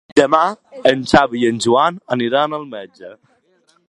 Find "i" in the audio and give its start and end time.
1.43-1.49